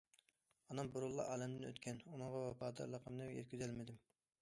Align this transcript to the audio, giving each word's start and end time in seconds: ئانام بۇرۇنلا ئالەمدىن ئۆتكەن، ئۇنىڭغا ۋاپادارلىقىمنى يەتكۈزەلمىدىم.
ئانام 0.69 0.89
بۇرۇنلا 0.95 1.27
ئالەمدىن 1.35 1.69
ئۆتكەن، 1.69 2.01
ئۇنىڭغا 2.09 2.43
ۋاپادارلىقىمنى 2.49 3.33
يەتكۈزەلمىدىم. 3.39 4.05